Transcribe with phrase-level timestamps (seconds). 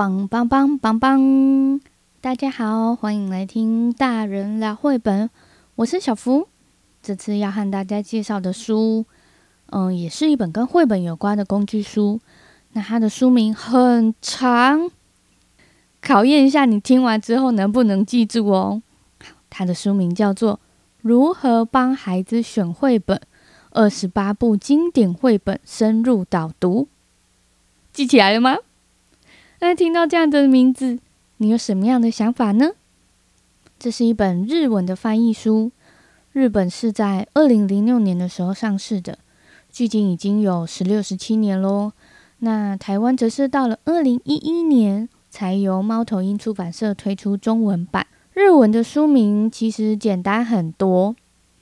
[0.00, 1.78] 棒棒棒棒棒！
[2.22, 5.28] 大家好，欢迎来听大人聊绘本，
[5.74, 6.48] 我是小福。
[7.02, 9.04] 这次要和大家介绍的书，
[9.66, 12.18] 嗯，也是一本跟绘本有关的工具书。
[12.72, 14.90] 那它的书名很长，
[16.00, 18.80] 考验一下你听完之后能不能记住哦。
[19.50, 20.54] 它的书名叫做
[21.02, 23.20] 《如何帮孩子选绘本：
[23.72, 26.84] 二十八部经典绘本深入导读》。
[27.92, 28.56] 记起来了吗？
[29.62, 30.98] 那听到这样的名字，
[31.36, 32.70] 你有什么样的想法呢？
[33.78, 35.70] 这是一本日文的翻译书，
[36.32, 39.18] 日本是在二零零六年的时候上市的，
[39.70, 41.92] 距今已经有十六、十七年喽。
[42.38, 48.06] 那台湾则是到了二零一一年，才由猫头鹰出版社推出中文版。
[48.32, 51.14] 日文的书名其实简单很多，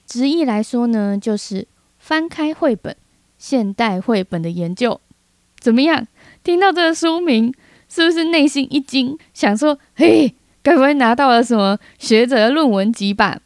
[0.07, 1.67] 直译来说呢，就是
[1.99, 2.97] 翻开绘本，
[3.37, 5.01] 现代绘本的研究。
[5.59, 6.07] 怎么样？
[6.45, 7.53] 听到这个书名，
[7.89, 13.41] 是不是内心一惊，想说：“嘿，该不会拿到了什么学者的论文集吧？”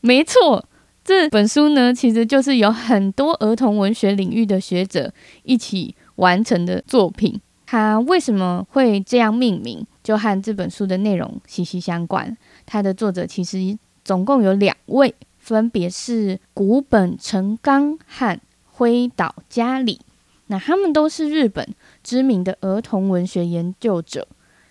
[0.00, 0.64] 没错，
[1.04, 7.40] 这本书呢，其实就是有很多儿童文学领域的学者一起完成的作品。
[7.66, 12.36] 它为什么会这样命名，就和这本书的内容息息相关。
[12.64, 20.00] 它的作者其实总共有两位，分别是古本成刚和灰岛佳里。
[20.46, 21.74] 那他们都是日本
[22.08, 24.26] 知名的儿童文学研究者，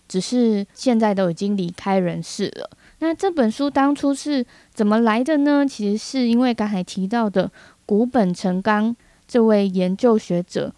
[0.08, 2.68] 只是现在都已经离开人世了。
[2.98, 4.44] 那这本书当初是
[4.74, 5.64] 怎么来的呢？
[5.70, 7.52] 其实是因为刚才提到的
[7.86, 8.96] 古本成刚
[9.28, 10.74] 这位研究学者，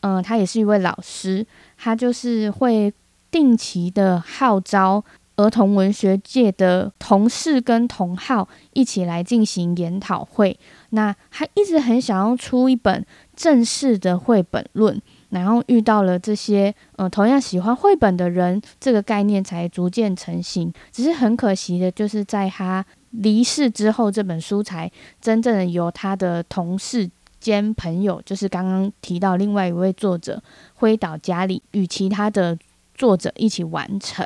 [0.00, 2.90] 嗯、他也是一位老师，他就是会
[3.30, 5.04] 定期的号召
[5.36, 10.58] 儿童文学界的同事跟同好一起来进行研讨会。
[10.92, 13.04] 那他一直很想要出一本
[13.36, 14.98] 正式的绘本论，
[15.30, 20.72] 然后遇到了这些呃同样喜欢绘本的人，这个概念才逐渐成型。
[20.92, 27.10] 只是很可惜的，就是在他离世之后，这本书才真正的由他的同事
[27.40, 30.42] 兼朋友，就是刚刚提到另外一位作者
[30.74, 32.58] 灰岛家里与其他的
[32.94, 34.24] 作者一起完成。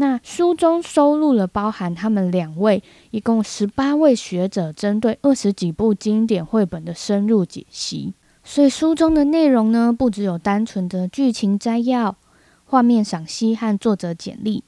[0.00, 2.80] 那书中收录了包含他们两位
[3.10, 8.14] 一共十八位学者针对二十几部经典绘本的深入解析，
[8.50, 12.16] 所以书中的内容呢，不只有单纯的剧情摘要、
[12.64, 14.64] 画面赏析和作者简历，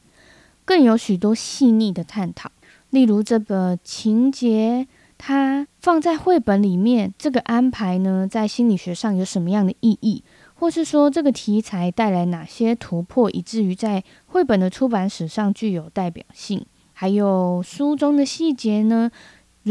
[0.67, 2.53] 更有许多细腻的探讨。
[2.91, 4.87] 例如这个情节，
[5.17, 10.23] 它放在绘本里面，这个安排呢，在心理学上有什么样的意义？
[10.57, 16.67] 或是说这个题材带来哪些突破，以至于在绘本的出版史上具有代表性？
[16.93, 19.11] 还有书中的细节呢，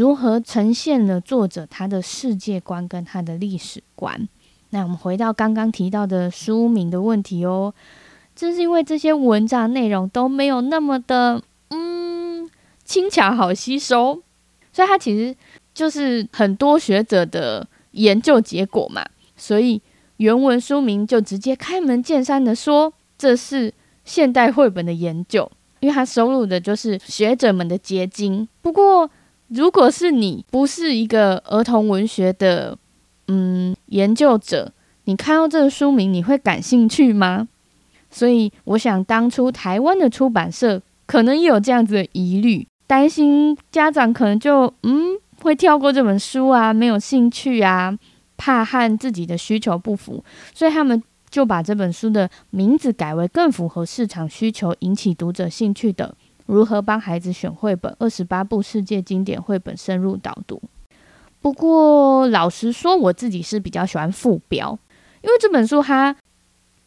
[0.00, 4.26] 如何呈现了作者他的世界观跟他的历史观？
[4.70, 7.74] 那我们回到刚刚提到的书名的问题哦，
[8.34, 12.48] 正是因为这些文章内容都没有那么的嗯
[12.82, 14.22] 轻巧好吸收，
[14.72, 15.36] 所以它其实
[15.74, 19.04] 就是很多学者的研究结果嘛，
[19.36, 19.82] 所以。
[20.16, 23.72] 原文书名就直接开门见山的说，这是
[24.04, 25.50] 现代绘本的研究，
[25.80, 28.46] 因为它收录的就是学者们的结晶。
[28.60, 29.10] 不过，
[29.50, 32.76] 如果是你不是一个儿童文学的
[33.28, 34.72] 嗯研究者，
[35.04, 37.48] 你看到这个书名，你会感兴趣吗？
[38.10, 47.98] 所以，我想当初台湾的出版社可能也有这样子的疑虑，担心家长可能就嗯会跳过这本书啊，没有兴趣啊。
[48.42, 50.24] 怕和自己的需求不符，
[50.54, 56.14] 所以他们就把这本书的名字改为更符合市场需求、引起读者兴趣的
[56.52, 60.60] “如何帮孩子选绘本：二十八部世界经典绘本深入导读”。
[61.40, 64.78] 不过，老实说，我自己是比较喜欢副标，
[65.22, 66.16] 因为这本书它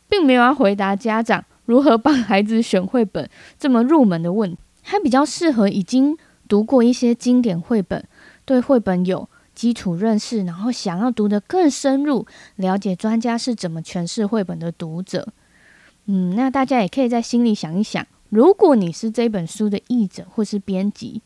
[0.07, 8.06] 并没有要回答家长如何帮孩子选绘本这么入门的问题，它比较适合已经读过一些经典绘本，
[8.46, 9.28] 对绘本有。
[9.56, 12.25] 基础认识，然后想要读得更深入，
[12.56, 15.28] 了解专家是怎么诠释绘本的读者。
[16.07, 18.03] 嗯，那大家也可以在心里想一想，
[18.34, 21.22] 如果你是这本书的译者或是编辑，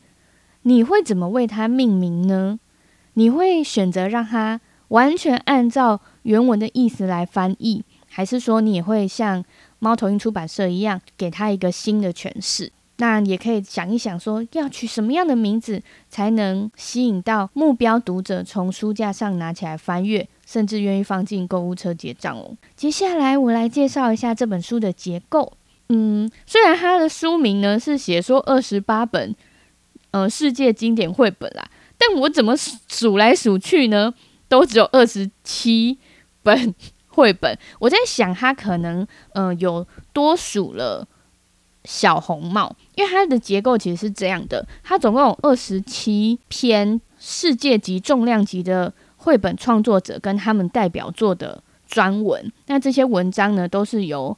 [0.63, 2.59] 你会怎么为它命名呢？
[3.13, 4.59] 你会选择让它
[4.89, 9.41] 完全按照原文的意思来翻译，还是说你也会像
[9.79, 12.73] 猫头鹰出版社一样，给它一个新的诠释？
[12.97, 22.57] 那也可以想一想，说要取什么样的名字才能吸引到目标读者，从书架上拿起来翻阅，甚至愿意放进购物车结账哦。
[22.75, 25.53] 接下来我来介绍一下这本书的结构。
[25.89, 29.35] 嗯，虽然它的书名呢是写说二十八本，
[30.11, 34.13] 呃，世界经典绘本啦，但我怎么数来数去呢，
[34.47, 35.97] 都只有二十七
[36.43, 36.73] 本
[37.07, 37.57] 绘本。
[37.79, 39.85] 我在想，它可能，呃，有。
[40.13, 41.07] 多数了
[41.83, 54.35] 小红帽，因为它的结构其实是这样的，它总共有二十七篇世界级重量级的绘本创作者跟他们代表作的专文，那这些文章呢都是由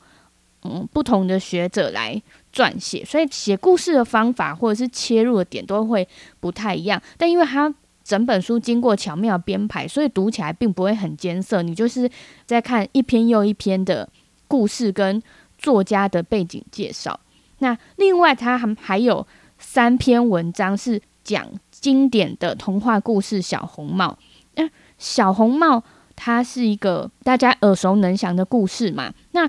[0.64, 2.22] 嗯不同的学者来
[2.54, 6.08] 撰写，所以写故事的方法或者是切入的点都会
[6.40, 7.74] 不太一样，但因为它
[8.04, 11.62] 整本书经过巧妙编排，所以读起来并不会很艰涩。
[11.62, 12.10] 你就是
[12.46, 14.10] 在看一篇又一篇的
[14.48, 15.22] 故事跟
[15.58, 17.20] 作家的背景介绍。
[17.60, 19.26] 那另外，它还还有
[19.60, 24.18] 三篇文章是讲经典的童话故事《小红帽》。
[24.56, 24.68] 嗯，
[24.98, 25.78] 《小红帽》
[26.16, 29.14] 它是一个大家耳熟能详的故事嘛。
[29.32, 29.48] 那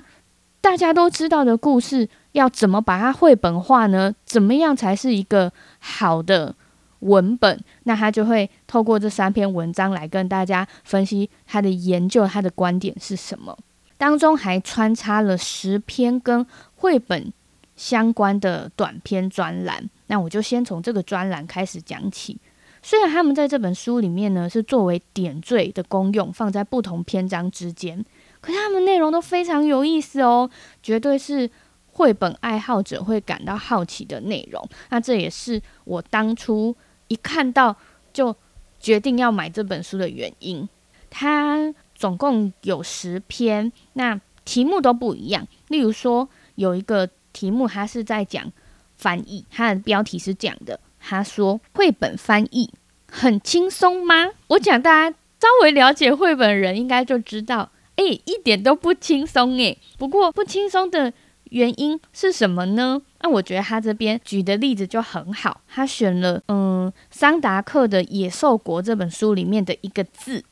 [0.61, 4.13] 大家都知道的故事，要怎么把它绘本化呢？
[4.23, 6.55] 怎么样才是一个好的
[6.99, 7.59] 文本？
[7.83, 13.57] 那他就会透过这三篇文章来跟大家分析他的研究，他的观点是什么。
[13.97, 17.33] 当中还穿插了十篇跟绘本
[17.75, 19.89] 相关的短篇专栏。
[20.07, 22.37] 那我就先从这个专栏开始讲起。
[22.83, 28.03] 虽然他们在这本书里面呢是作为点缀的功用，放在不同篇章之间，
[28.41, 30.49] 可是他们内容都非常有意思哦，
[30.83, 31.49] 绝对是。
[31.93, 36.73] 绘本爱好者会感到好奇的内容，那这也是我当初
[37.09, 37.75] 一看到
[38.13, 38.33] 就
[38.79, 40.67] 决定要买这本书的原因。
[41.09, 45.45] 它总共有十篇，那题目都不一样。
[45.67, 48.49] 例如说，有一个题目，它是在讲
[48.95, 52.73] 翻译，它的标题是这样的：他说，绘本翻译
[53.11, 54.29] 很轻松吗？
[54.47, 57.69] 我讲大家稍微了解绘本人应该就知道，
[58.01, 59.77] 哎，一点都不轻松哎。
[59.97, 61.13] 不过不轻松的。
[61.51, 63.01] 原因是什么呢？
[63.19, 70.45] 那我觉得他这边举的例子就很好，他选了嗯桑达克的《野兽国》这本书里面的一个字，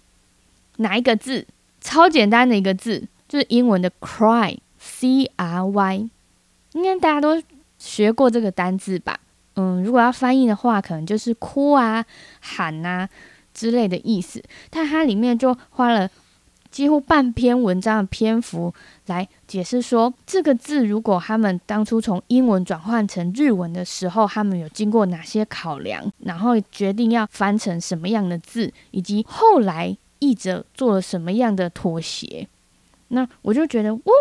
[0.75, 1.48] 哪一个字？
[1.80, 6.10] 超简单的一个字，就是英文的 cry，c r y，
[6.74, 7.42] 应该大家都
[7.78, 9.22] 学过这个单字吧？
[9.56, 12.06] 嗯，如果要翻译的话，可能就是哭啊、
[12.42, 13.07] 喊啊
[13.54, 14.44] 之类的意思。
[14.69, 16.10] 但它里面就花了。
[16.71, 18.74] 几乎半篇文章的篇幅
[19.07, 32.48] 来解释说，这个字如果他们当初从英文转换成日文的时候，他们有经过哪些考量，然后决定要翻成什么样的字，以及后来译者做了什么样的妥协。
[33.10, 34.12] 那我就觉得，哦，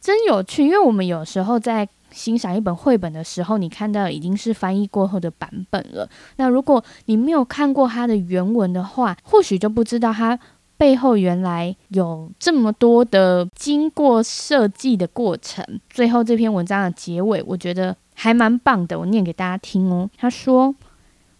[0.00, 0.62] 真有趣。
[0.64, 6.08] 因为我们有时候在欣赏一本绘本的时候，你看到已经是翻译过后的版本了。
[6.36, 10.38] 那如果你没有看过它的原文的话，或许就不知道它。
[10.78, 15.64] 背后原来有这么多的经过设计的过程。
[15.88, 20.10] 最后这篇文章的结尾，我觉得还蛮棒的，我念给大家听哦。
[20.18, 20.74] 他说：“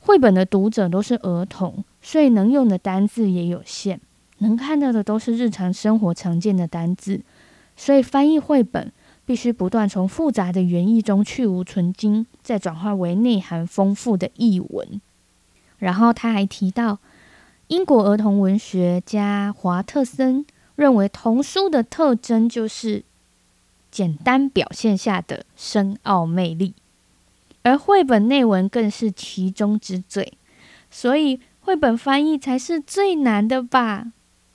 [0.01, 4.01] 绘本的读者都是儿童，所以能用的单字也有限，
[4.39, 7.21] 能看到的都是日常生活常见的单字，
[7.77, 8.91] 所以翻译绘本
[9.27, 15.01] 必须不断从复杂的原意中去芜存菁，再转化为内涵丰富的译文。”
[15.79, 16.99] 然后他还提到。
[17.69, 20.47] 英国儿童文学家华特森
[20.77, 23.03] 认为，童书的特征就是
[23.91, 26.75] 简单表现下的深奥魅力，
[27.65, 30.35] 而绘本内文更是其中之最。
[30.93, 34.13] 所以，绘本翻译才是最难的吧？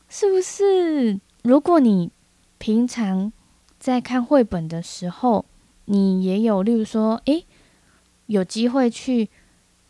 [0.07, 1.19] 是不是？
[1.43, 2.11] 如果你
[2.59, 3.33] 平常
[3.77, 5.43] 在看绘本的时候，
[5.85, 7.45] 你也有，例如说，诶，
[8.27, 9.29] 有机会去。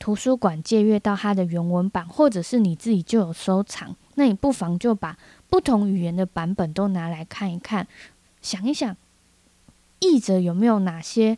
[0.01, 5.15] 图书馆借阅到它的原文版，或者是你自己就有收藏，那你不妨就把
[5.48, 7.88] 不同语言的版本都拿来看一看，
[8.41, 8.98] 想一想，
[10.00, 11.38] 译者有没有哪些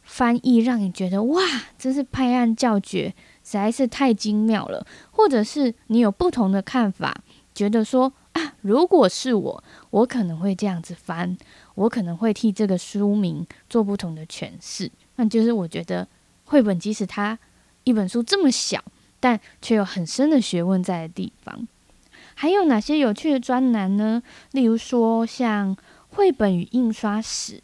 [0.00, 1.42] 翻译让你觉得哇，
[1.76, 3.08] 真是拍案叫绝，
[3.42, 7.12] 实在是太精妙了，或者是你有不同的看法，
[7.52, 11.36] 觉得说啊，如果是我，我可能会这样子翻，
[11.74, 16.06] 我可能会替这个书名做不同的诠释，那就是我觉得
[16.44, 17.36] 绘本即使它。
[17.84, 18.82] 一本书这么小，
[19.20, 21.66] 但却有很深的学问在的地方。
[22.34, 24.22] 还有哪些有趣的专栏呢？
[24.50, 25.76] 例如说，像
[26.08, 27.62] 绘本与印刷史。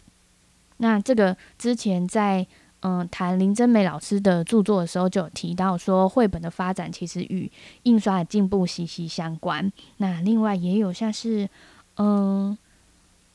[0.76, 2.46] 那这个之前在
[2.80, 7.50] 嗯谈林真美老师的著作的时候，就有提到说，绘本的发展其实与
[7.82, 9.70] 印刷的进步息息相关。
[9.96, 11.48] 那另外也有像是
[11.96, 12.56] 嗯，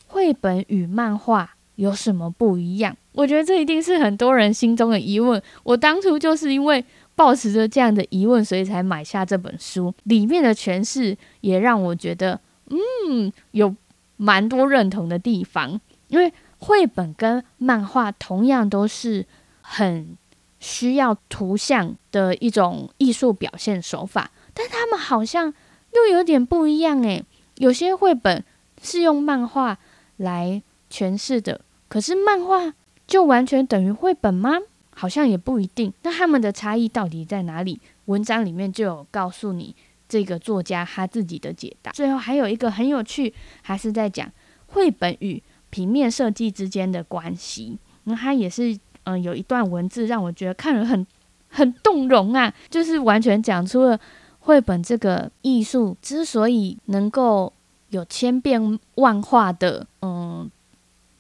[0.08, 2.96] 绘本与漫画有什么不一样？
[3.16, 5.42] 我觉得这一定是很多人心中的疑问。
[5.64, 6.84] 我当初就是因为
[7.16, 9.94] 抱持着这样的疑问，所以才买下这本书。
[10.04, 13.74] 里面的诠释也让我觉得，嗯，有
[14.18, 15.80] 蛮多认同的地方。
[16.08, 19.26] 因为绘本跟漫画同样都是
[19.62, 20.16] 很
[20.60, 25.54] 需要图像的一种艺术表现手法，但他们好像
[25.94, 27.24] 又有点不一样诶。
[27.56, 28.44] 有些绘本
[28.82, 29.78] 是用漫画
[30.18, 31.62] 来诠释的。
[31.88, 32.74] 可是漫画
[33.08, 34.52] 就完全等于绘本吗？
[34.94, 35.94] 好像也不一定。
[36.04, 37.80] 那他们的差异到底在哪里？
[38.06, 39.76] 文章里面就有告诉你
[40.08, 41.92] 这个作家他自己的解答。
[41.92, 44.32] 最后还有一个很有趣，还是在讲
[44.68, 47.78] 绘本与平面设计之间的关系。
[48.06, 51.06] 那他也是嗯、有一段文字让我觉得看了很
[51.50, 54.00] 很动容啊，就是完全讲出了
[54.40, 57.54] 绘本这个艺术之所以能够
[57.90, 60.50] 有千变万化的嗯。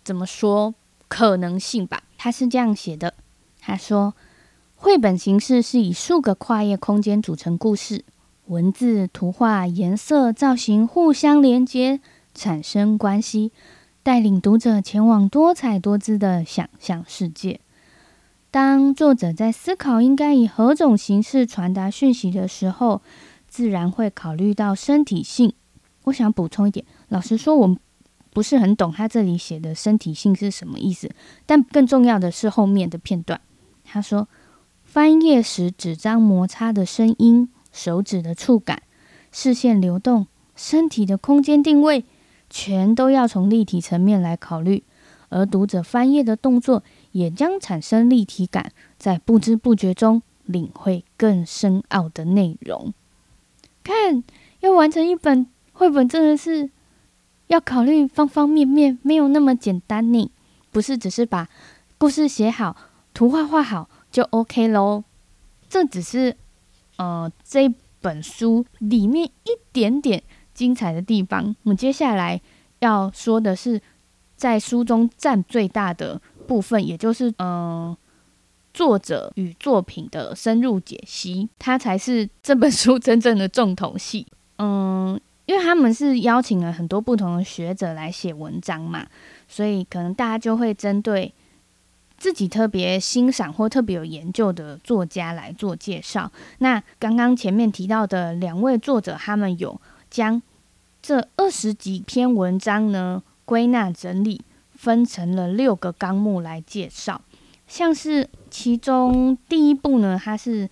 [0.03, 0.71] 怎么说
[1.07, 2.03] 可能性吧？
[2.17, 3.13] 他是这样写的：
[3.59, 4.13] 他说，
[4.75, 8.03] 绘本形式是以数个跨页空间组成故事，
[8.47, 11.99] 文字、图画、颜色、造型互相连接，
[12.33, 13.51] 产生关系，
[14.03, 17.59] 带领读者前往多彩多姿的想象世界。
[18.51, 23.01] 当作者在思考应该以何种形式传达讯息的时候，
[23.47, 25.53] 自然会考虑到身体性。
[26.05, 27.77] 我想补充一点，老实说，我们。
[28.35, 31.09] 不是很懂他这里写的身体性是什么意思，
[31.45, 33.39] 但更重要的是后面的片段。
[33.85, 34.27] 他说，
[34.83, 38.83] 翻页时纸张摩擦的声音、手指的触感、
[39.31, 42.03] 视线流动、身体的空间定位，
[42.49, 44.83] 全都要从立体层面来考虑，
[45.29, 52.93] 而读者翻页的动作也将产生立体感，在不知不觉中领会更深奥的内容。
[53.81, 54.21] 看，
[54.59, 56.69] 要完成一本绘本，真的是。
[57.47, 60.31] 要考虑方方面面，没有那么简单呢。
[60.71, 61.47] 不是只是把
[61.97, 62.75] 故事写好、
[63.13, 65.03] 图画画好就 OK 喽。
[65.69, 66.35] 这只是
[66.97, 67.71] 呃这
[68.01, 70.23] 本书里面一点点
[70.53, 71.55] 精彩的地方。
[71.63, 72.41] 我们接下来
[72.79, 73.81] 要说的是，
[74.35, 77.97] 在书中占最大的部分，也就是嗯、呃、
[78.73, 84.27] 作者与作品的深入解析，它才是这本书真正的重头戏。
[84.57, 85.19] 嗯。
[85.45, 89.05] 因为他们是邀请了很多不同的学者来写文章嘛，
[89.47, 91.31] 所以可能大家就会针对
[92.17, 96.31] 自己特别欣赏或特别有研究的作家来做介绍。
[96.59, 100.41] 那刚刚前面提到的两位作者，他们有将
[101.01, 104.41] 这二十几篇文章呢归纳整理，
[104.73, 107.21] 分成了六个纲目来介绍。
[107.67, 110.67] 像是其中第一部呢，它是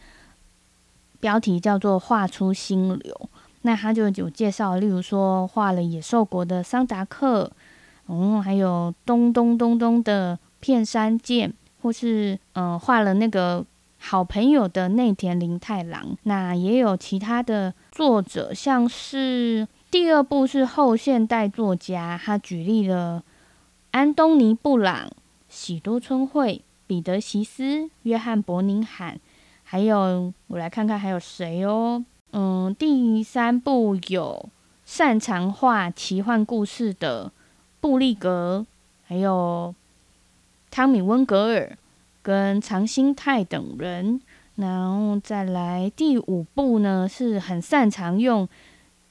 [1.19, 3.13] 标题叫做《画出心流》。
[3.63, 7.51] 那他就有介绍，例如说画了野兽国的桑达克，
[8.07, 13.65] 嗯，还有咚咚咚咚的片山健，或是嗯画了那个
[13.97, 16.17] 好朋友的内田林太郎。
[16.23, 23.23] 那也有其他的作者，像是第二部是后现代作家，他举例了
[23.91, 25.09] 安东尼布朗、
[25.47, 29.17] 喜多春惠、彼得席斯、约翰伯宁罕，
[29.63, 32.03] 还有我来看看还有谁哦。
[32.35, 34.49] 嗯，第三部有
[34.83, 37.31] 擅长画奇幻故事的
[37.79, 38.65] 布利格，
[39.05, 39.75] 还有
[40.71, 41.77] 汤米温格尔
[42.23, 44.19] 跟长新太等人。
[44.55, 48.49] 然后再来第五部呢，是很擅长用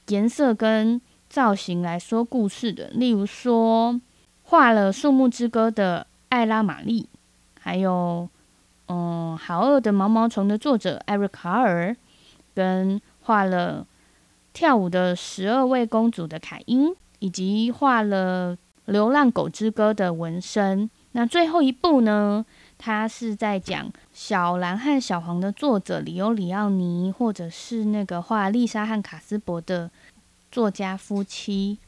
[0.09, 4.00] 颜色跟造型来说故事的，例如说
[4.43, 7.09] 画了《树木之歌》的艾拉玛丽，
[7.61, 8.29] 还有
[8.88, 11.97] 嗯，好饿的毛毛虫的作者艾瑞卡尔
[12.52, 13.00] 跟。
[13.23, 13.87] 画了
[14.52, 20.91] 跳舞的十二位公主的凯因，以及画了《流浪狗之歌》的纹身。
[21.12, 22.45] 那最后一部呢？
[22.79, 29.91] 他是在讲小蓝和小黄的作者里欧里奥尼，或者是那个画丽莎和卡斯伯的
[30.50, 31.79] 作家夫妻，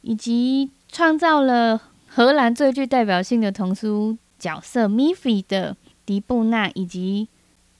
[0.00, 7.28] 以及创造了荷兰最具代表性的童书角色米菲的迪布纳，以及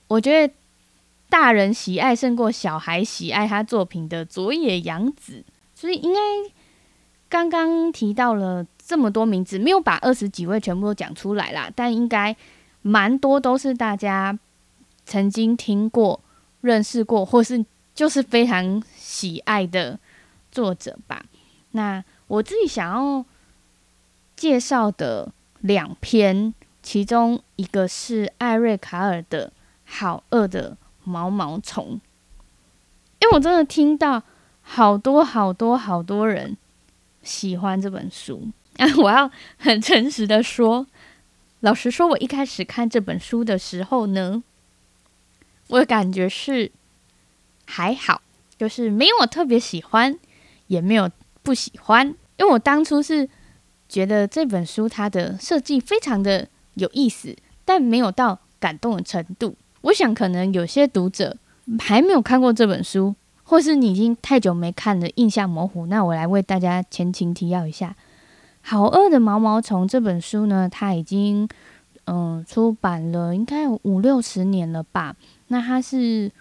[0.07, 0.53] 我觉得。
[1.29, 6.19] 大人喜爱胜过小孩喜爱他作品的佐野洋子，所以应该
[7.27, 12.35] 刚刚提到了这么多名字，没有把二十几位全部都讲出来啦，但应该
[12.83, 14.37] 蛮多都是大家
[15.05, 16.21] 曾经听过、
[16.61, 19.99] 认识过，或是就是非常喜爱的
[20.51, 21.25] 作者吧。
[21.71, 23.25] 那我自己想要
[24.35, 29.47] 介绍的两篇，其中一个是艾瑞卡尔的
[29.83, 30.71] 《好饿的》。
[31.05, 31.99] 毛毛虫，
[33.19, 34.21] 因为我真的听到
[34.61, 36.57] 好多好多好多人
[37.23, 38.85] 喜欢这本书啊！
[39.01, 40.85] 我要很诚实的说，
[41.61, 44.43] 老实说，我一开始看这本书的时候呢，
[45.67, 46.71] 我的感觉是
[47.65, 48.21] 还好，
[48.57, 50.19] 就是没有我特别喜欢，
[50.67, 51.09] 也没有
[51.41, 52.07] 不喜欢，
[52.37, 53.29] 因为我当初是
[53.87, 59.55] 觉得这本书它的设计非常的有意思，但没有到感动的程度。
[59.85, 61.37] 我想，可能有些读者
[61.77, 63.13] 还没有看过这本书，
[63.43, 65.85] 或是你已经太久没看了，印象模糊。
[65.85, 67.89] 那我来为大家前情提要一下，
[68.63, 71.47] 《好饿的毛毛虫这本书呢，它已经
[72.05, 75.15] 嗯出版了，应该有五六十年了吧？
[75.49, 76.31] 那它是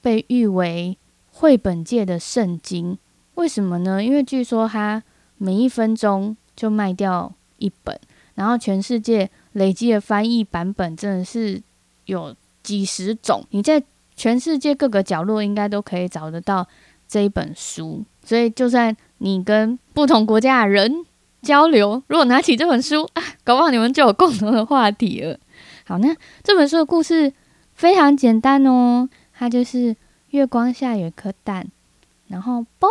[0.00, 0.98] 被誉为
[1.30, 2.98] 绘本界的圣经，
[3.34, 4.02] 为什么呢？
[4.02, 5.00] 因为据说它
[5.38, 7.96] 每一分钟就卖掉一本，
[8.34, 11.62] 然后全世界累积的翻译版本真的是
[12.06, 13.82] 有几十种，你在
[14.16, 16.66] 全世界各个角落应该都可以找得到
[17.08, 21.04] 这一本书，所以就算你跟不同国家的人。
[21.42, 25.36] 交流，如果拿起这本书啊，搞不好你们就有共同的话题了。
[25.84, 26.14] 好，那
[26.44, 27.32] 这本书的故事
[27.74, 29.96] 非常简单哦，它就是
[30.30, 31.66] 月光下有一颗蛋，
[32.28, 32.88] 然后啵，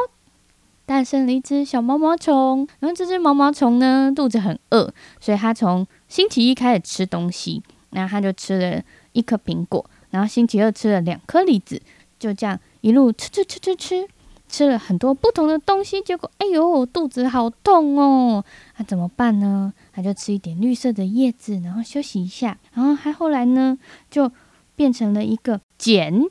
[0.86, 2.68] 诞生了一只小毛毛虫。
[2.82, 11.82] 然后这只毛毛虫呢，肚子很饿，所以它从星期一开始吃东西，然后它就吃了一颗苹果，然后星期二吃了两颗梨子，
[12.20, 14.08] 就这样一路吃吃吃吃吃。
[14.54, 18.44] 吃了很多不同的东西，结果哎呦，肚子好痛哦！
[18.76, 19.72] 那、怎么办呢？
[19.94, 22.58] 他就吃一点绿色的叶子，然后休息一下。
[22.74, 24.30] 然后他后来呢，就
[24.76, 26.26] 变成了一个茧，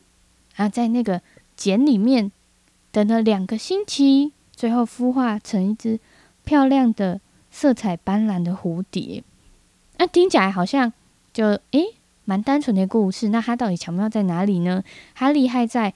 [0.56, 1.22] 啊在那个
[1.56, 2.30] 茧里面
[2.92, 5.98] 等了两个星期，最后孵化成一只
[6.44, 9.24] 漂亮的、色彩斑斓的蝴蝶。
[9.96, 10.92] 那、啊、听起来好像
[11.32, 11.94] 就诶
[12.24, 13.28] 蛮单纯的故事。
[13.28, 14.82] 那它到底巧妙在哪里呢？
[15.14, 15.94] 它厉害在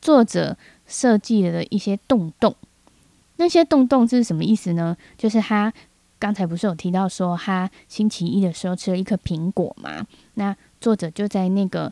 [0.00, 0.56] 作者。
[0.86, 2.54] 设计了一些洞洞，
[3.36, 4.94] 那些洞洞是什么意思呢？
[5.16, 5.72] 就是他
[6.18, 10.06] 刚才不是有提到说，他星期一的时候吃了一颗苹果嘛？
[10.34, 11.90] 那作者就在那个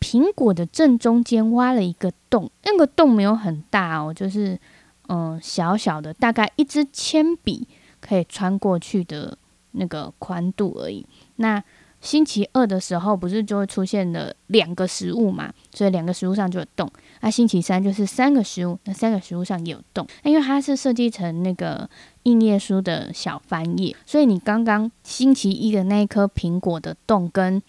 [0.00, 4.58] 苹果的正中间挖了一个洞，那个洞没有很大哦，就是
[5.06, 7.68] 嗯小小的，大概一支铅笔
[8.00, 9.38] 可以穿过去的
[9.70, 11.06] 那个宽度而已。
[11.36, 11.62] 那
[12.00, 15.52] 星期二的时候，不是就会出现了两个食物嘛？
[15.74, 16.88] 所以两个食物上就有洞。
[17.20, 20.06] 那星期三就是三个食物，那三个食物上也有洞。
[20.22, 21.90] 那因为它是设计成那个
[22.22, 27.60] 硬页书的小翻页，所以你刚刚星期一的那一颗苹果的洞，跟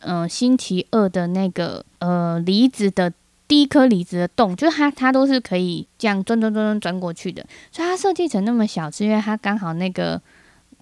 [0.00, 3.12] 嗯、星期二的那个呃梨子的
[3.48, 7.44] 第一颗梨子的洞，就是它它都是可以这样转转转转转过去的。
[7.72, 10.22] 所以它设计成那么小，是因为它刚好那个。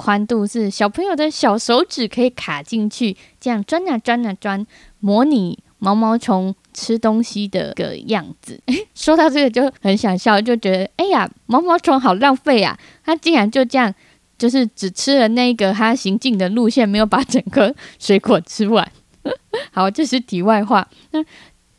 [0.01, 4.65] 宽度是小朋友的小手指可以卡进去，这样钻啊钻啊钻，
[4.99, 8.59] 模拟毛毛虫吃东西的个样子。
[8.97, 12.79] 说到这个就很想笑，就觉得哎呀，毛毛虫好浪费啊！
[13.05, 13.95] 它竟然就这样，
[14.39, 18.91] 就是只吃了那个它行进的路线，没有把整个水果吃完。
[19.71, 20.89] 好，这是题外话。
[21.11, 21.23] 那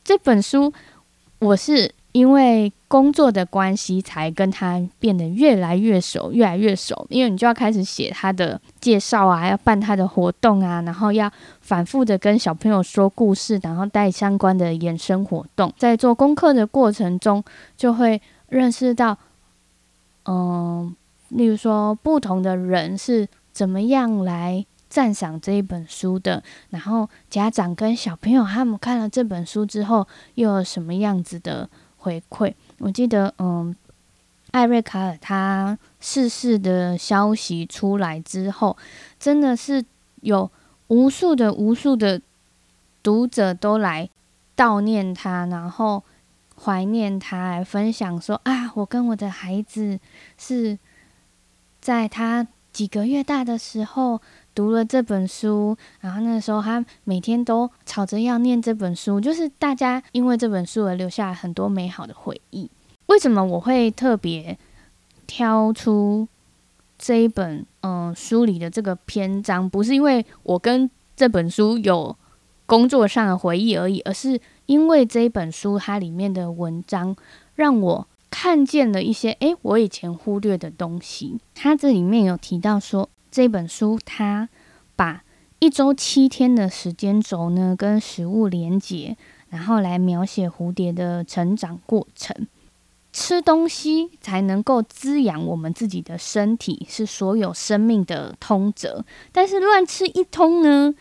[0.03, 0.71] 这本书
[1.39, 1.91] 我是。
[2.13, 7.07] 因为工作的关系，才跟他变得越来越熟，越来越熟。
[7.09, 15.73] 因为你就要开始写他的介绍啊，要办他的活动啊，然后要反复的跟小朋友说故事，然后带相关的衍生活动。
[15.77, 17.41] 在做功课的过程中，
[17.77, 19.17] 就会认识到，
[20.25, 20.93] 嗯，
[21.29, 31.69] 例如说不同的人是怎么样来赞赏这一本书的，然后家长跟小朋友他们看了这本书之后，又有什么样子的。
[32.03, 32.51] 回馈，
[32.83, 33.75] 我记得，嗯，
[34.49, 38.75] 艾瑞卡尔他逝世的消息出来之后，
[39.19, 39.85] 真的是
[40.21, 40.49] 有
[40.87, 42.19] 无数的无数的
[43.03, 44.09] 读者都来
[44.57, 46.03] 悼念他，然后
[46.59, 49.99] 怀念他，分享说啊，我跟我的孩子
[50.37, 50.79] 是
[51.79, 54.19] 在他几个月大的时候。
[54.53, 62.69] 读了这本书，然后那时候他每天都吵着要念这本书，就是大家因为这本书而留下很多美好的回忆。
[63.07, 64.57] 为什么我会特别
[65.25, 66.27] 挑出
[66.97, 69.69] 这一本嗯书里的这个篇章？
[69.69, 72.15] 不是因为我跟这本书有
[72.65, 77.15] 工作上的回忆而已，而是因为这一本书它里面的文章
[77.55, 81.39] 让我看见了一些诶，我以前忽略的东西。
[81.55, 83.07] 它这里面有提到说。
[83.31, 84.49] 这本书，它
[84.95, 85.23] 把
[85.59, 89.15] 一周七天的时间轴呢，跟食物连接，
[89.49, 92.47] 然后来描写蝴蝶的成长过程。
[93.13, 99.03] 吃东西才能够滋养我们自己的身体，是所有生命的通则。
[99.31, 100.93] 但是乱吃一通呢，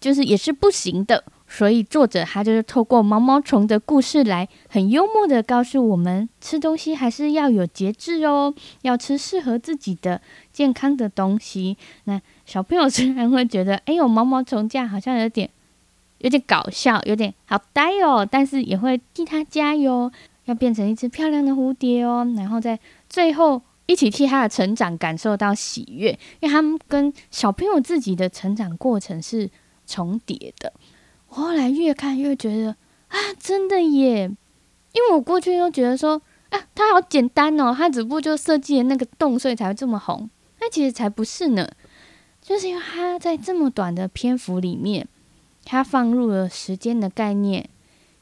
[0.00, 1.24] 就是也是不行的。
[1.50, 10.20] 所以作者他就是透过毛毛虫的故事来很幽默的告诉我们，吃东西还是要有节制哦，要吃适合自己的
[10.52, 11.76] 健康的东西。
[12.04, 15.48] 那小朋友虽然会觉得，哎呦，毛毛虫这样好像有点
[16.18, 20.12] 有点搞笑，有点好呆哦，但是也会替他加油，
[20.44, 22.30] 要变成一只漂亮的蝴蝶哦。
[22.36, 29.48] 然后在最后一起替他的成长感受到喜悦，因为他们跟小朋友自己的成长过程是
[29.86, 30.72] 重叠的。
[31.28, 32.76] 我后来越看越觉得
[33.08, 34.30] 啊，真的耶！
[34.92, 40.28] 因为我过去都觉得说啊，它好简单哦，它只不过就设计了那个洞，所以才会这么红。
[40.60, 41.68] 那其实才不是呢，
[42.40, 45.06] 就是因为他在这么短的篇幅里面，
[45.64, 47.68] 他放入了时间的概念、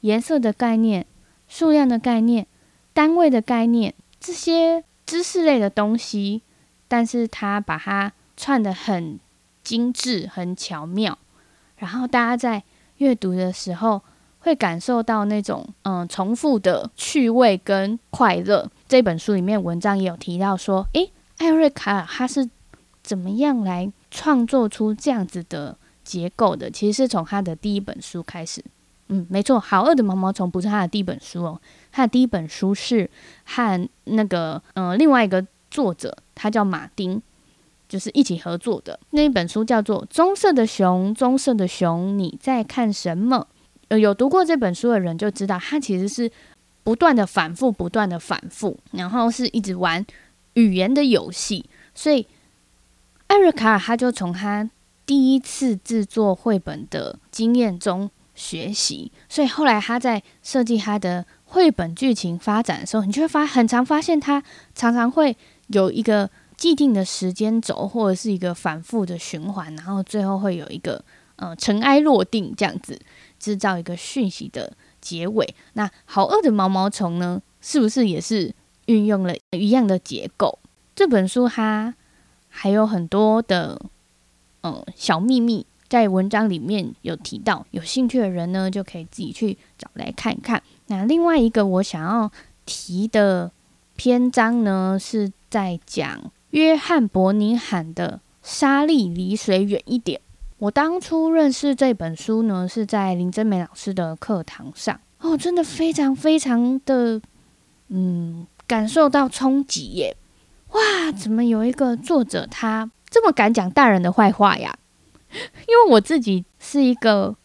[0.00, 1.06] 颜色的概念、
[1.48, 2.46] 数量的概念、
[2.92, 6.42] 单位的概念这些知识类的东西，
[6.88, 9.18] 但是他把它串得很
[9.62, 11.16] 精致、很巧妙，
[11.76, 12.64] 然后大家在
[12.98, 14.02] 阅读的时候
[14.40, 18.70] 会感受到那种嗯重复的趣味跟快乐。
[18.88, 22.48] 这本书里面文章也有提到说，诶，艾瑞卡他是
[23.02, 26.70] 怎么样来创作出这样子的结构的？
[26.70, 28.64] 其实是从他的第一本书开始。
[29.08, 31.60] 嗯，没错，好饿的毛毛虫不是他的第一本书哦，
[31.92, 33.08] 他的第一本书是
[33.44, 37.22] 和那个嗯另外一个作者，他叫马丁。
[37.88, 41.10] 就是一起合作的那一本书，叫做《棕色的熊》。
[41.14, 43.46] 棕色的熊，你在看什么？
[43.88, 46.30] 呃，有读过这本书的人就知道，它其实是
[46.82, 50.04] 不断的反复，不断的反复，然后是一直玩
[50.54, 51.64] 语言的游戏。
[51.94, 52.26] 所以，
[53.28, 54.68] 艾瑞卡尔他就从他
[55.06, 64.42] 第一次制作绘本的经验中学习，所以后来他在设计他的绘本剧情发展的时候，你就会发很常发现他
[64.74, 65.36] 常常会
[65.68, 66.28] 有一个。
[66.56, 71.04] 既定的时间轴，或者是一个反复的循环，然后最后会有一个
[71.36, 72.98] 呃尘埃落定这样子，
[73.38, 75.54] 制造一个讯息的结尾。
[75.74, 78.54] 那好饿的毛毛虫呢，是不是也是
[78.86, 80.58] 运用了一样的结构？
[80.94, 81.94] 这本书它
[82.48, 83.78] 还有很多的
[84.62, 90.62] 呃小秘密，在文章里面有提到，有兴趣的人呢就可以自己去找来看看。
[90.86, 92.32] 那另外一个我想要
[92.64, 93.52] 提的
[93.94, 96.32] 篇章呢，是在讲。
[96.50, 100.20] 约翰伯尼罕的《沙粒离水远一点》，
[100.58, 107.20] 我当初认识这本书呢，是在林真美老师的课堂上哦，真的非常非常的，
[107.88, 110.16] 嗯，感受到冲击耶！
[110.70, 114.78] 哇，怎么有一个作者他这么敢讲大人的坏话呀？
[115.32, 117.36] 因为我自己是一个，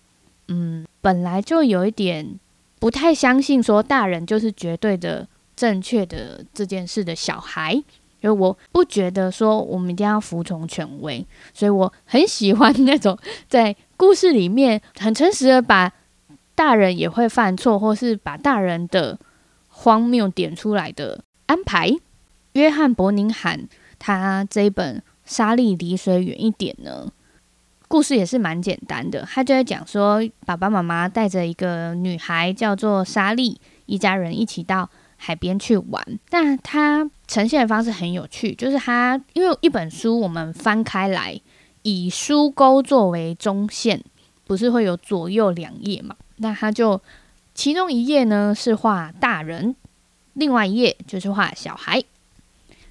[0.47, 2.39] 嗯，本来就有一点
[2.79, 7.83] 不太相信说大人就是绝对的正确的这件事的小孩。
[8.21, 15.91] 因为我不觉得说我们一定要服从权威，所以我很喜欢那种在故事里面很诚实的把
[16.55, 19.19] 大人也会犯错，或是把大人的
[19.67, 21.91] 荒谬点出来的安排。
[22.53, 27.11] 约翰伯宁罕他这一本《沙粒离水远一点》呢，
[27.87, 34.89] 故事也是蛮简单的，他就在讲说爸爸妈妈带着一个女孩叫做沙粒，一家人一起到
[35.23, 41.39] 海边去玩，那它呈现的方式很有趣，就是它因为一本书我们翻开来，
[41.83, 44.03] 以书钩作为中线，
[44.45, 46.15] 不是会有左右两页嘛？
[46.37, 46.99] 那它就
[47.53, 49.75] 其中一页呢是画大人，
[50.33, 52.01] 另外一页就是画小孩，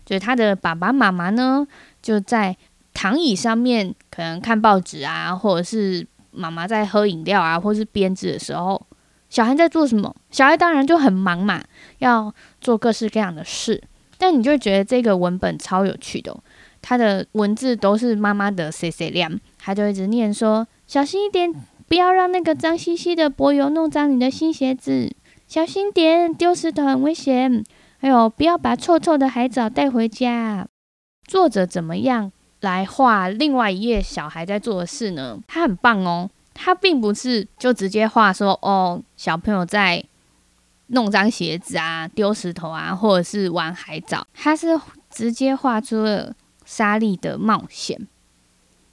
[0.07, 1.67] 就是他的爸爸妈妈呢
[2.01, 2.57] 就在
[2.95, 8.81] 躺椅上面，可能看报纸啊，或者是妈妈在喝饮料啊，或是编织的时候。
[9.31, 10.15] 小孩在做什么？
[10.31, 11.63] 小孩当然就很忙嘛，
[11.99, 13.83] 要做各式各样的事。
[14.19, 16.37] 但你就觉得这个文本超有趣的，
[16.83, 21.51] 他的文字都是妈妈的碎碎念，他就一直念说：“小心一点，
[21.89, 25.11] 不要让那个脏兮兮的柏油弄脏你的新鞋子。
[25.47, 27.65] 小心点，丢石头很危险。
[27.99, 30.67] 还有，不要把臭臭的海藻带回家。”
[31.27, 35.39] 作者怎么样来画另外一页小孩在做的事呢？
[35.47, 36.29] 他很棒哦。
[36.55, 40.05] 他并不是就直接画说哦，小朋友在
[40.89, 44.27] 弄脏鞋子啊、丢石头啊，或者是玩海藻。
[44.35, 44.79] 他是
[45.11, 46.35] 直接画出了
[46.65, 48.07] 沙粒的冒险，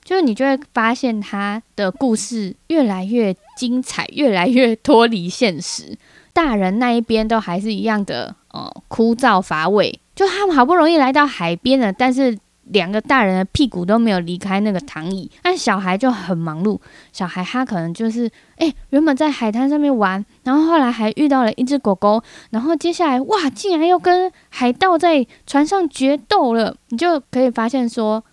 [0.04, 5.98] 就是你就会发现他的故事越来越精彩，越来越脱离现实。
[6.34, 10.00] 大人那一边都还是一样的哦，枯燥乏味。
[10.16, 12.38] 就他们好不容易来到海边了，但是。
[12.70, 16.80] 两个大人的屁股都没有离开那个躺椅，但小孩就很忙碌。
[17.12, 26.76] 小孩他可能就是，哎，原本在海滩上面玩，然后后来还遇到了一只狗狗，然后接下来哇，竟然又跟海盗在船上决斗了。
[26.90, 28.24] 你就可以发现说，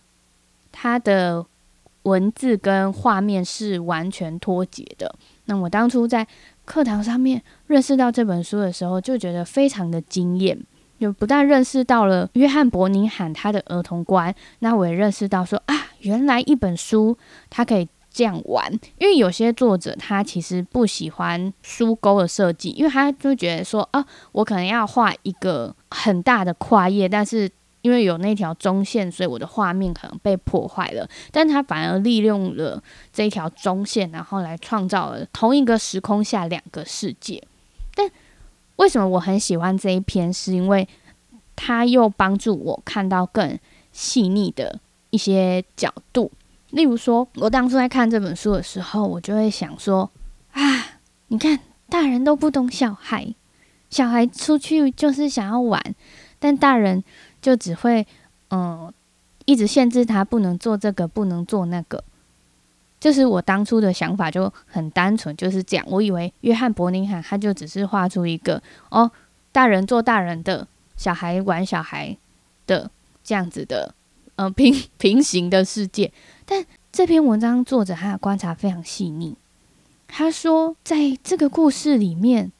[0.72, 1.44] 他的
[2.02, 5.14] 文字跟画面是完全脱节的。
[5.46, 6.26] 那我当初在
[6.64, 10.58] 课堂上面认识到这本书的时候，就觉得非常的惊艳。
[11.04, 17.14] 就不但认识到了约翰伯尼罕他的儿童观，那我也认识到说啊，原来一本书
[17.50, 18.72] 它可以这样玩。
[18.96, 27.50] 因为有些作者他其实不喜欢书钩的设计，因为他就觉得说啊，我可能要画一个很大的跨页，但是
[27.82, 31.06] 因为有那条中线，所以我的画面可能被破坏了。
[31.30, 37.42] 但他反而利用了这一条中线，然后来创造了同一个时空下两个世界。
[37.94, 38.10] 但
[38.76, 40.32] 为什么我很喜欢这一篇？
[40.32, 40.88] 是因为
[41.54, 43.58] 它又帮助我看到更
[43.92, 46.30] 细腻的一些角度。
[46.70, 50.10] 例如说，我当初在看这本书的时候，我就会想说：
[50.52, 53.32] 啊，你看，大人都不懂小孩，
[53.90, 55.80] 小孩出去就是想要玩，
[56.40, 57.04] 但大人
[57.40, 58.04] 就只会
[58.50, 58.92] 嗯，
[59.44, 62.02] 一直限制他不能做这个，不能做那个。
[63.04, 65.84] 就是我当初的想法就很单纯，就是这样。
[65.90, 69.10] 我以为约翰伯宁汉他就只是画出一个哦，
[69.52, 72.16] 大人做大人的，小孩玩小孩
[72.66, 72.90] 的
[73.22, 73.94] 这样子的，
[74.36, 76.10] 呃，平平行的世界。
[76.46, 79.36] 但这篇文章作者他的观察非常细腻。
[80.08, 82.52] 他说，在这个故事里面，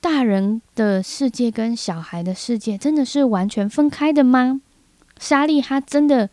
[0.00, 4.60] 大人的世界跟小孩的世界真的是完全分开的吗？
[5.18, 6.30] 莎莉她真的？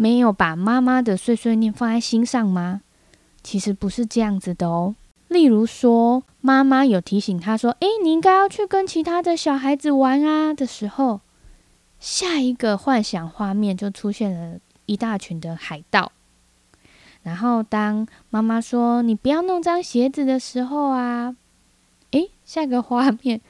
[0.00, 2.80] 没有把妈妈的碎碎念放在心上吗？
[3.42, 4.94] 其实不是这样子的哦。
[5.28, 11.20] 例如说，妈妈有提醒他说：“诶，你应该要去跟其他的小孩子玩啊。”的时候，
[11.98, 16.12] 下一个幻想画面就出现了一大群的海盗。
[17.22, 21.36] 然后，当妈妈说“你不要弄脏鞋子”的时候啊，
[22.12, 23.42] 诶，下一个画面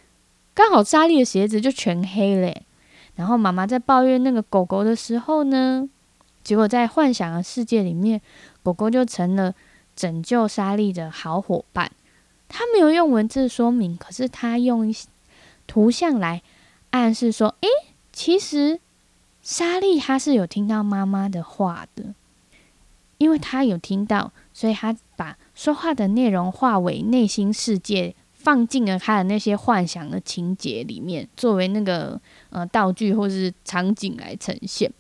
[0.52, 2.52] 刚好莎莉的鞋子就全黑了。
[3.14, 5.88] 然后，妈妈在抱怨那个狗狗的时候呢，
[6.42, 8.20] 结果在幻想的世界里面，
[8.62, 9.54] 狗狗就成了
[9.94, 11.90] 拯救莎莉的好伙伴。
[12.48, 14.92] 他没有用文字说明，可是他用
[15.66, 16.42] 图像来
[16.90, 17.68] 暗示说：“诶，
[18.12, 18.80] 其实
[19.40, 22.12] 莎莉她是有听到妈妈的话的，
[23.18, 34.92] 因为她有听到，所以她把说话的内容化为内心世界，放进了她的那些幻想的情节里面，作为那个呃道具或是场景来呈现。”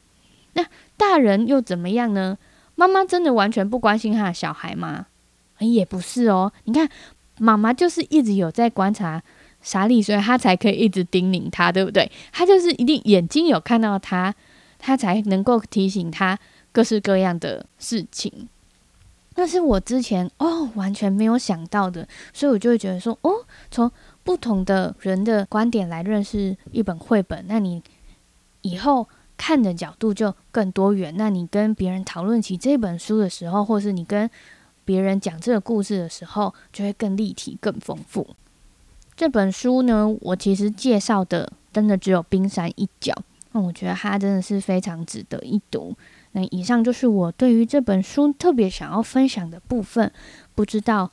[0.54, 0.64] 那
[1.00, 2.36] 大人又怎么样呢？
[2.74, 5.06] 妈妈真的完全不关心他的小孩吗？
[5.58, 6.52] 也不是哦。
[6.64, 6.86] 你看，
[7.38, 9.22] 妈妈就是一直有在观察
[9.62, 12.12] 莎莉，所以她才可以一直叮咛他，对不对？
[12.30, 14.34] 她就是一定眼睛有看到他，
[14.78, 16.38] 他才能够提醒他
[16.70, 18.46] 各式各样的事情。
[19.36, 23.32] 那是我之前哦完全没有想到的，所以我就会觉得说，哦，
[23.70, 23.90] 从
[24.22, 27.82] 不同的人的观点来认识一本绘本，那你
[28.60, 29.08] 以后。
[29.40, 31.14] 看的角度就更多元。
[31.16, 34.28] 那你跟别人讨论起这本书的时候，或是你跟
[34.84, 38.26] 别人讲这个故事的时候，就会更立体、更丰富。
[39.16, 43.14] 这本书呢，我其实介绍的真的只有冰山一角。
[43.52, 45.96] 那我觉得它真的是非常值得一读。
[46.32, 50.12] 那以上就是我对于这本书特别想要分享的部分，
[50.54, 51.10] 不知道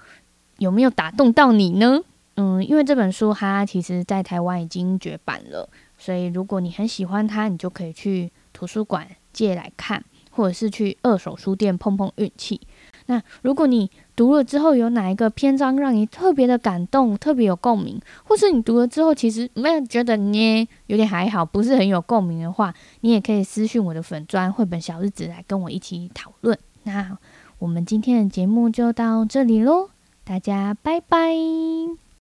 [0.57, 2.01] 有没有打动到你呢？
[2.35, 5.69] 嗯，因为这本书它其实在台湾已经绝版了。
[5.97, 12.61] 所以，如果你很喜欢它，你就可以去图书馆借来看，或者是去二手书店碰碰运气。
[13.07, 26.57] 那如果你读了之后有哪一个篇章让你特别的感动、特别有共鸣，或是你读了之后其实没有觉得你有点还好，不是很有共鸣的话，你也可以私信我的粉专绘本小日子来跟我一起讨论。
[26.83, 27.17] 那
[27.59, 29.89] 我们今天的节目就到这里喽，
[30.25, 32.06] 大家拜拜。